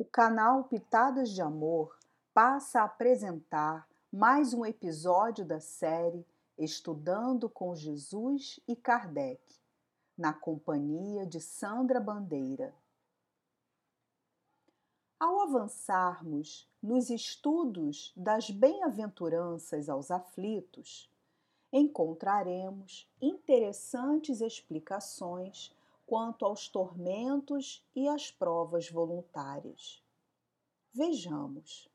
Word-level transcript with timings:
o 0.00 0.04
canal 0.06 0.64
Pitadas 0.64 1.28
de 1.28 1.42
Amor 1.42 1.94
passa 2.32 2.80
a 2.80 2.84
apresentar 2.84 3.86
mais 4.10 4.54
um 4.54 4.64
episódio 4.64 5.44
da 5.44 5.60
série 5.60 6.26
Estudando 6.56 7.50
com 7.50 7.76
Jesus 7.76 8.58
e 8.66 8.74
Kardec, 8.74 9.42
na 10.16 10.32
companhia 10.32 11.26
de 11.26 11.38
Sandra 11.38 12.00
Bandeira. 12.00 12.74
Ao 15.18 15.42
avançarmos 15.42 16.66
nos 16.82 17.10
estudos 17.10 18.10
das 18.16 18.48
bem-aventuranças 18.48 19.90
aos 19.90 20.10
aflitos, 20.10 21.10
encontraremos 21.70 23.06
interessantes 23.20 24.40
explicações 24.40 25.76
quanto 26.10 26.44
aos 26.44 26.66
tormentos 26.66 27.86
e 27.94 28.08
às 28.08 28.32
provas 28.32 28.90
voluntárias. 28.90 30.02
Vejamos. 30.92 31.88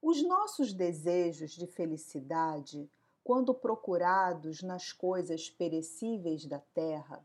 Os 0.00 0.22
nossos 0.22 0.72
desejos 0.72 1.50
de 1.50 1.66
felicidade, 1.66 2.90
quando 3.22 3.52
procurados 3.52 4.62
nas 4.62 4.90
coisas 4.90 5.50
perecíveis 5.50 6.46
da 6.46 6.60
terra, 6.72 7.22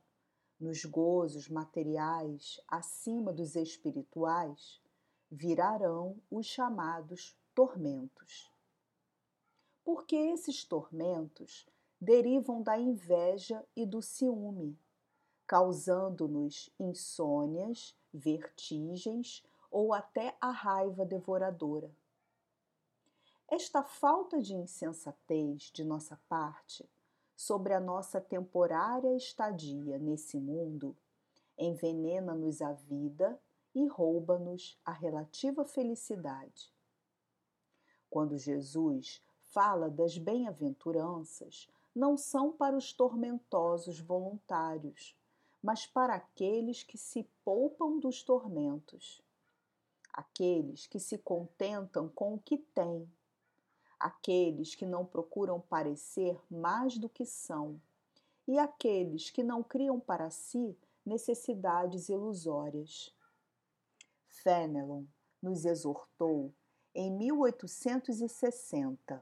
nos 0.60 0.84
gozos 0.84 1.48
materiais 1.48 2.60
acima 2.68 3.32
dos 3.32 3.56
espirituais, 3.56 4.82
virarão 5.32 6.22
os 6.30 6.46
chamados 6.46 7.40
tormentos. 7.56 8.52
Porque 9.86 10.18
esses 10.18 10.66
tormentos 10.66 11.66
derivam 12.02 12.62
da 12.62 12.78
inveja 12.78 13.66
e 13.78 13.86
do 13.86 14.02
ciúme 14.02 14.78
causando-nos 15.50 16.70
insônias, 16.80 17.98
vertigens 18.14 19.44
ou 19.72 19.96
até 19.96 20.38
a 20.40 20.52
raiva 20.52 21.04
devoradora. 21.04 21.92
Esta 23.48 23.82
falta 23.82 24.40
de 24.40 24.54
insensatez 24.54 25.72
de 25.74 25.84
nossa 25.84 26.22
parte 26.30 26.88
sobre 27.36 27.74
a 27.74 27.80
nossa 27.80 28.22
temporária 28.22 29.18
estadia 29.18 29.98
nesse 29.98 30.38
mundo 30.38 30.96
envenena-nos 31.58 32.62
a 32.62 32.74
vida 32.74 33.42
e 33.74 33.88
rouba-nos 33.88 34.80
a 34.86 34.92
relativa 34.92 35.66
felicidade. 35.66 36.72
Quando 38.08 38.38
Jesus 38.38 39.20
fala 39.42 39.90
das 39.90 40.16
bem-aventuranças, 40.16 41.68
não 41.96 42.16
são 42.16 42.52
para 42.52 42.78
os 42.78 42.94
tormentosos 42.94 44.00
voluntários, 44.00 45.18
mas 45.62 45.86
para 45.86 46.16
aqueles 46.16 46.84
que 46.84 46.98
se 46.98 47.24
poupam 47.44 48.00
dos 48.00 48.24
tormentos, 48.24 49.22
aqueles 50.14 50.88
que 50.88 51.00
se 51.00 51.18
contentam 51.18 52.08
com 52.10 52.34
o 52.34 52.40
que 52.40 52.58
têm, 52.58 53.12
aqueles 54.00 54.76
que 54.76 54.86
não 54.86 55.06
procuram 55.06 55.60
parecer 55.60 56.40
mais 56.50 56.98
do 56.98 57.10
que 57.10 57.26
são, 57.26 57.82
e 58.48 58.58
aqueles 58.58 59.30
que 59.30 59.44
não 59.44 59.62
criam 59.62 60.00
para 60.00 60.30
si 60.30 60.78
necessidades 61.06 62.08
ilusórias. 62.10 63.14
Fenelon 64.28 65.04
nos 65.42 65.66
exortou 65.66 66.54
em 66.96 67.12
1860. 67.12 69.22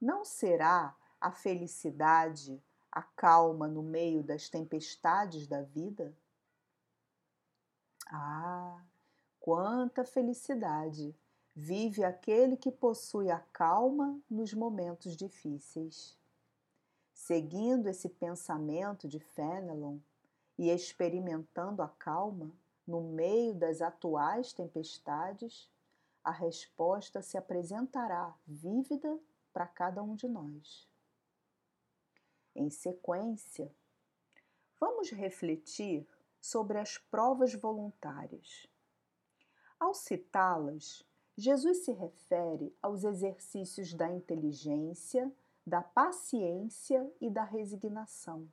Não 0.00 0.24
será 0.24 0.96
a 1.20 1.30
felicidade 1.30 2.60
a 2.94 3.02
calma 3.02 3.66
no 3.66 3.82
meio 3.82 4.22
das 4.22 4.48
tempestades 4.48 5.48
da 5.48 5.62
vida? 5.62 6.14
Ah, 8.06 8.80
quanta 9.40 10.04
felicidade 10.04 11.12
vive 11.56 12.04
aquele 12.04 12.56
que 12.56 12.70
possui 12.70 13.32
a 13.32 13.40
calma 13.52 14.16
nos 14.30 14.54
momentos 14.54 15.16
difíceis. 15.16 16.16
Seguindo 17.12 17.88
esse 17.88 18.08
pensamento 18.08 19.08
de 19.08 19.18
Fenelon 19.18 19.98
e 20.56 20.70
experimentando 20.70 21.82
a 21.82 21.88
calma 21.88 22.52
no 22.86 23.00
meio 23.00 23.56
das 23.56 23.82
atuais 23.82 24.52
tempestades, 24.52 25.68
a 26.22 26.30
resposta 26.30 27.20
se 27.20 27.36
apresentará 27.36 28.32
vívida 28.46 29.18
para 29.52 29.66
cada 29.66 30.00
um 30.00 30.14
de 30.14 30.28
nós. 30.28 30.93
Em 32.54 32.70
sequência, 32.70 33.74
vamos 34.78 35.10
refletir 35.10 36.06
sobre 36.40 36.78
as 36.78 36.98
provas 36.98 37.52
voluntárias. 37.54 38.68
Ao 39.80 39.92
citá-las, 39.92 41.04
Jesus 41.36 41.78
se 41.78 41.92
refere 41.92 42.72
aos 42.80 43.02
exercícios 43.02 43.92
da 43.92 44.08
inteligência, 44.08 45.32
da 45.66 45.82
paciência 45.82 47.10
e 47.20 47.28
da 47.28 47.42
resignação. 47.42 48.48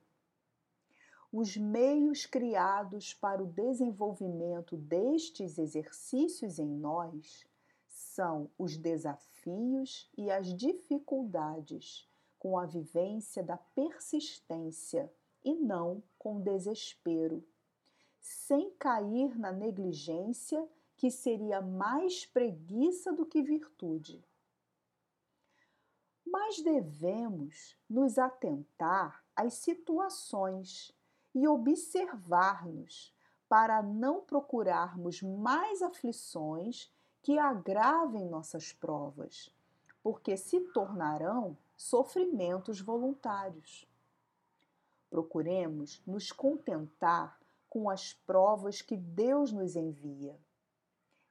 Os 1.32 1.56
meios 1.56 2.26
criados 2.26 3.14
para 3.14 3.42
o 3.42 3.46
desenvolvimento 3.46 4.76
destes 4.76 5.58
exercícios 5.58 6.58
em 6.58 6.68
nós 6.68 7.46
são 7.86 8.50
os 8.58 8.76
desafios 8.76 10.10
e 10.16 10.30
as 10.30 10.52
dificuldades 10.54 12.10
com 12.42 12.58
a 12.58 12.66
vivência 12.66 13.40
da 13.40 13.56
persistência 13.56 15.08
e 15.44 15.54
não 15.54 16.02
com 16.18 16.40
desespero, 16.40 17.46
sem 18.18 18.68
cair 18.72 19.38
na 19.38 19.52
negligência 19.52 20.68
que 20.96 21.08
seria 21.08 21.60
mais 21.62 22.26
preguiça 22.26 23.12
do 23.12 23.24
que 23.24 23.44
virtude. 23.44 24.26
Mas 26.26 26.60
devemos 26.60 27.78
nos 27.88 28.18
atentar 28.18 29.24
às 29.36 29.54
situações 29.54 30.92
e 31.32 31.46
observar-nos 31.46 33.14
para 33.48 33.80
não 33.84 34.20
procurarmos 34.20 35.22
mais 35.22 35.80
aflições 35.80 36.92
que 37.22 37.38
agravem 37.38 38.28
nossas 38.28 38.72
provas, 38.72 39.48
porque 40.02 40.36
se 40.36 40.58
tornarão 40.72 41.56
sofrimentos 41.82 42.80
voluntários. 42.80 43.88
Procuremos 45.10 46.00
nos 46.06 46.30
contentar 46.30 47.36
com 47.68 47.90
as 47.90 48.12
provas 48.12 48.80
que 48.80 48.96
Deus 48.96 49.50
nos 49.50 49.74
envia. 49.74 50.38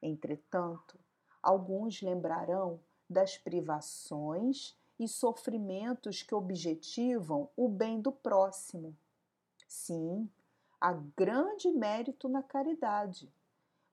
Entretanto, 0.02 1.00
alguns 1.42 2.02
lembrarão 2.02 2.82
das 3.10 3.38
privações 3.38 4.78
e 5.00 5.08
sofrimentos 5.08 6.22
que 6.22 6.36
objetivam 6.36 7.50
o 7.56 7.70
bem 7.70 8.02
do 8.02 8.12
próximo. 8.12 8.94
Sim, 9.70 10.30
há 10.82 10.92
grande 11.16 11.72
mérito 11.72 12.28
na 12.28 12.44
caridade, 12.44 13.34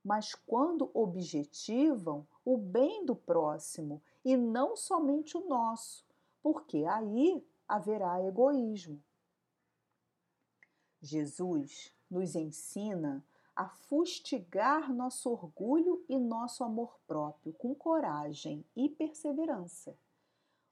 mas 0.04 0.34
quando 0.34 0.91
objetivam 0.92 2.26
o 2.44 2.58
bem 2.58 3.06
do 3.06 3.14
próximo 3.14 4.02
e 4.24 4.36
não 4.36 4.76
somente 4.76 5.36
o 5.36 5.48
nosso, 5.48 6.07
porque 6.43 6.84
aí 6.84 7.47
haverá 7.66 8.22
egoísmo. 8.22 9.03
Jesus 11.00 11.93
nos 12.10 12.34
ensina 12.34 13.25
a 13.54 13.69
fustigar 13.69 14.93
nosso 14.93 15.31
orgulho 15.31 16.04
e 16.09 16.19
nosso 16.19 16.62
amor 16.62 16.98
próprio 17.06 17.53
com 17.54 17.75
coragem 17.75 18.65
e 18.77 18.88
perseverança, 18.88 19.98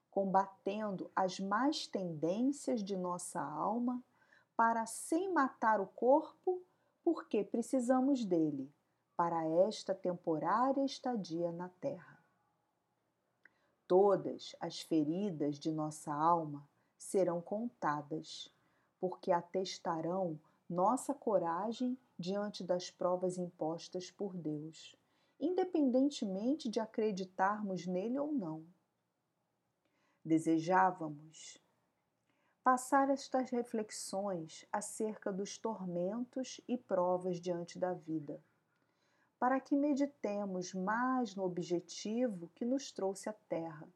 combatendo 0.09 1.11
as 1.15 1.39
más 1.39 1.85
tendências 1.85 2.83
de 2.83 2.95
nossa 2.95 3.41
alma 3.41 4.03
para 4.55 4.85
sem 4.85 5.31
matar 5.31 5.79
o 5.79 5.87
corpo, 5.87 6.61
porque 7.03 7.43
precisamos 7.43 8.25
dele 8.25 8.73
para 9.15 9.45
esta 9.67 9.93
temporária 9.93 10.85
estadia 10.85 11.51
na 11.51 11.69
terra. 11.69 12.16
Todas 13.87 14.53
as 14.59 14.81
feridas 14.81 15.57
de 15.57 15.71
nossa 15.71 16.13
alma 16.13 16.67
serão 16.97 17.41
contadas, 17.41 18.53
porque 18.99 19.31
atestarão 19.31 20.37
nossa 20.69 21.13
coragem 21.13 21.97
diante 22.19 22.65
das 22.65 22.91
provas 22.91 23.37
impostas 23.37 24.11
por 24.11 24.35
Deus, 24.35 24.93
independentemente 25.39 26.67
de 26.67 26.81
acreditarmos 26.81 27.87
nele 27.87 28.19
ou 28.19 28.33
não. 28.33 28.65
Desejávamos 30.25 31.57
passar 32.61 33.09
estas 33.09 33.49
reflexões 33.49 34.65
acerca 34.69 35.31
dos 35.31 35.57
tormentos 35.57 36.59
e 36.67 36.77
provas 36.77 37.39
diante 37.39 37.79
da 37.79 37.93
vida 37.93 38.43
para 39.39 39.59
que 39.59 39.75
meditemos 39.75 40.73
mais 40.73 41.35
no 41.35 41.43
objetivo 41.43 42.49
que 42.55 42.65
nos 42.65 42.91
trouxe 42.91 43.29
à 43.29 43.33
Terra 43.33 43.87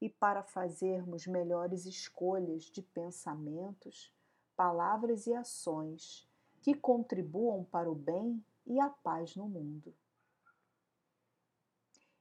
e 0.00 0.08
para 0.08 0.42
fazermos 0.42 1.26
melhores 1.26 1.86
escolhas 1.86 2.64
de 2.64 2.82
pensamentos, 2.82 4.12
palavras 4.56 5.26
e 5.26 5.34
ações 5.34 6.28
que 6.60 6.74
contribuam 6.74 7.64
para 7.64 7.90
o 7.90 7.94
bem 7.94 8.44
e 8.66 8.80
a 8.80 8.90
paz 8.90 9.36
no 9.36 9.48
mundo. 9.48 9.94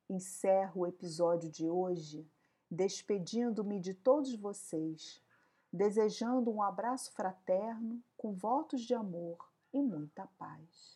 Encerro 0.08 0.82
o 0.82 0.88
episódio 0.88 1.50
de 1.50 1.68
hoje 1.68 2.30
despedindo-me 2.70 3.80
de 3.80 3.94
todos 3.94 4.36
vocês, 4.36 5.22
desejando 5.72 6.52
um 6.52 6.62
abraço 6.62 7.12
fraterno 7.12 8.02
com 8.18 8.34
votos 8.34 8.82
de 8.82 8.94
amor 8.94 9.38
e 9.74 9.82
muita 9.82 10.28
paz. 10.38 10.95